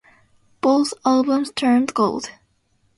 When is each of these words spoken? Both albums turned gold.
Both 0.61 0.95
albums 1.05 1.51
turned 1.55 1.93
gold. 1.93 2.31